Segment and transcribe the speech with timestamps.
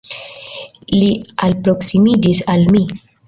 [0.93, 1.09] Li
[1.49, 2.83] alproksimiĝis al mi.